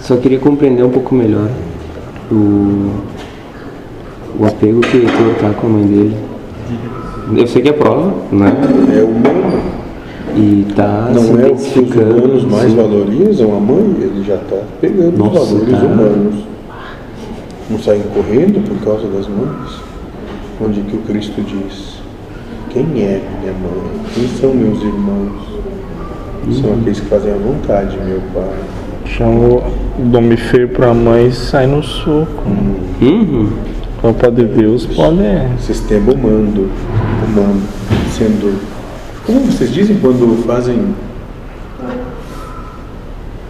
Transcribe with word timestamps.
Só 0.00 0.16
queria 0.16 0.38
compreender 0.38 0.82
um 0.82 0.90
pouco 0.90 1.14
melhor 1.14 1.48
o, 2.30 2.90
o 4.40 4.46
apego 4.46 4.80
que 4.80 4.96
o 4.96 5.00
Heitor 5.00 5.34
tá 5.40 5.50
com 5.50 5.66
a 5.66 5.70
mãe 5.70 5.86
dele. 5.86 6.16
Eu 7.36 7.46
sei 7.46 7.62
que 7.62 7.68
é 7.68 7.72
prova, 7.72 8.14
né? 8.32 8.52
É 8.96 9.02
humano. 9.02 9.78
E 10.34 10.66
tá 10.74 11.08
se 11.08 11.14
Não 11.14 11.40
é 11.40 11.46
o 11.48 11.56
que 11.56 11.80
os 11.80 11.94
humanos 11.94 12.44
mais 12.44 12.70
sim. 12.70 12.76
valorizam 12.76 13.56
a 13.56 13.60
mãe, 13.60 13.96
ele 14.00 14.24
já 14.26 14.36
está 14.36 14.56
pegando 14.80 15.18
Nossa, 15.18 15.40
os 15.40 15.50
valores 15.50 15.78
tá. 15.78 15.84
humanos. 15.84 16.34
Não 17.70 17.78
saem 17.78 18.02
correndo 18.14 18.66
por 18.66 18.78
causa 18.84 19.06
das 19.08 19.28
mães? 19.28 19.80
Onde 20.60 20.80
que 20.82 20.96
o 20.96 21.00
Cristo 21.00 21.42
diz, 21.42 21.98
quem 22.70 22.82
é 23.02 23.20
minha 23.40 23.52
mãe? 23.52 24.00
Quem 24.14 24.28
são 24.40 24.54
meus 24.54 24.82
irmãos? 24.82 25.42
São 26.52 26.72
aqueles 26.74 27.00
que 27.00 27.06
fazem 27.06 27.32
a 27.32 27.36
vontade, 27.36 27.96
de 27.96 28.04
meu 28.04 28.20
Pai. 28.34 28.58
Chama 29.04 29.62
o 29.98 30.04
nome 30.04 30.36
feio 30.36 30.68
pra 30.68 30.92
mãe 30.94 31.28
e 31.28 31.32
sai 31.32 31.66
no 31.66 31.82
soco. 31.82 32.44
Uhum. 33.00 33.50
Então 33.98 34.14
pode 34.14 34.44
ver 34.44 34.66
os 34.66 34.86
poder. 34.86 35.48
Sistema 35.60 36.12
humano, 36.12 36.70
humano, 37.26 37.62
sendo... 38.12 38.60
Como 39.26 39.40
vocês 39.40 39.72
dizem 39.72 39.98
quando 39.98 40.42
fazem 40.46 40.94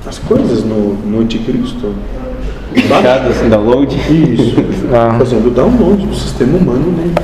as 0.06 0.18
coisas 0.18 0.64
no, 0.64 0.94
no 0.94 1.20
anticristo? 1.20 1.94
Baixado, 2.88 3.28
assim, 3.28 3.48
download. 3.48 3.94
Isso. 3.94 4.56
Ah. 4.92 5.16
Fazendo 5.18 5.54
download 5.54 6.06
do 6.06 6.14
sistema 6.14 6.56
humano 6.56 6.92
nele. 6.92 7.14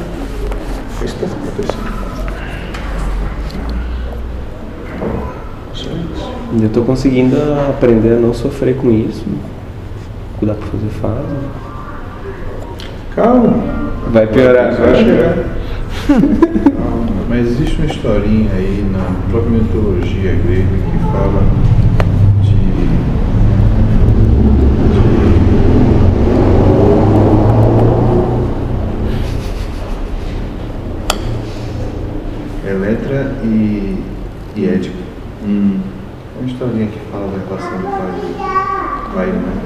É 1.00 1.04
isso 1.04 1.14
que 1.16 1.24
está 1.24 1.36
acontecendo. 1.36 2.13
Isso. 6.14 6.32
Eu 6.62 6.68
tô 6.70 6.82
conseguindo 6.82 7.36
aprender 7.68 8.14
a 8.14 8.20
não 8.20 8.32
sofrer 8.32 8.76
com 8.76 8.90
isso. 8.90 9.24
Cuidar 10.38 10.54
pra 10.54 10.66
fazer 10.66 10.88
faz. 11.00 11.24
Calma. 13.14 13.84
Vai 14.10 14.26
piorar 14.26 14.72
Vai 14.74 14.82
agora. 14.82 14.96
chegar. 14.96 15.36
Mas 17.28 17.46
existe 17.48 17.76
uma 17.76 17.86
historinha 17.86 18.50
aí 18.52 18.86
na 18.92 19.30
própria 19.30 19.50
mitologia 19.50 20.32
grega 20.44 20.68
que 20.68 20.98
fala 21.10 21.42
de, 22.42 22.54
de 32.62 32.70
Eletra 32.70 33.32
e, 33.42 33.98
e 34.56 34.64
Édipo. 34.66 35.04
Uma 36.36 36.46
historinha 36.50 36.88
que 36.88 36.98
fala 37.10 37.28
da 37.28 37.38
relação 37.38 37.78
do 37.78 37.86
pai 37.86 38.12
e 38.22 39.14
pai 39.14 39.26
mãe. 39.26 39.58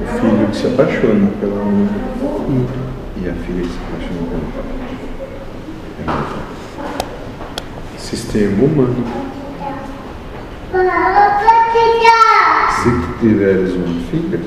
O 0.00 0.06
filho 0.20 0.46
que 0.48 0.56
se 0.56 0.66
apaixona 0.66 1.30
pela 1.40 1.64
mãe. 1.64 1.88
E 3.16 3.28
a 3.28 3.32
filha 3.32 3.62
que 3.62 3.68
se 3.68 3.78
apaixonou 3.88 4.24
pelo 4.28 4.46
pai. 4.52 4.64
Sistema 7.98 8.64
humano. 8.64 9.04
Se 12.82 12.90
tiveres 13.20 13.72
uma 13.74 14.00
filha, 14.10 14.40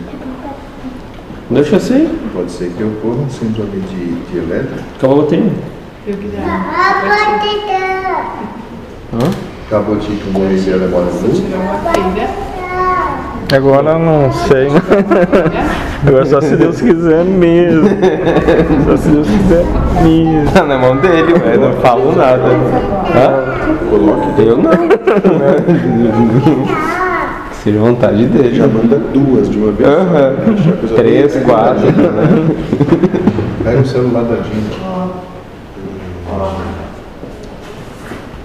Deixa 1.49 1.77
assim. 1.77 2.07
pode 2.31 2.51
ser 2.51 2.71
que 2.73 2.83
ocorra 2.83 3.23
um 3.23 3.29
síndrome 3.29 3.79
de, 3.81 4.13
de 4.25 4.37
Eletra. 4.37 4.83
Acabou 4.97 5.21
a 5.21 5.23
bateria. 5.23 5.51
Cabotite, 6.05 7.79
o 9.71 10.31
nome 10.33 10.59
dela 10.61 10.83
é 10.83 10.87
Mora 10.87 11.11
Agora 13.55 13.97
não 13.99 14.31
sei. 14.31 14.67
Agora 16.07 16.25
só 16.25 16.41
se 16.41 16.55
Deus 16.55 16.81
quiser 16.81 17.23
mesmo. 17.25 17.87
Só 18.85 18.97
se 18.97 19.09
Deus 19.09 19.27
quiser 19.27 19.65
mesmo. 20.03 20.51
Tá 20.51 20.63
na 20.63 20.77
mão 20.77 20.97
dele, 20.97 21.33
velho. 21.33 21.61
Não 21.61 21.73
falo 21.81 22.15
nada. 22.15 22.47
Hã? 23.15 23.89
Coloque 23.89 24.41
Eu 24.41 24.57
não. 24.57 24.71
Seja 27.63 27.79
vontade 27.79 28.25
dele. 28.25 28.55
Já 28.55 28.67
manda 28.67 28.97
duas 28.97 29.49
de 29.49 29.57
uma 29.57 29.71
vez. 29.71 29.89
Três, 30.95 31.43
quatro. 31.43 31.87
organizada. 31.87 32.21
né? 32.21 32.55
Pega 33.63 33.81
o 33.81 33.85
celular 33.85 34.23
da 34.23 34.35
Dina. 34.35 34.89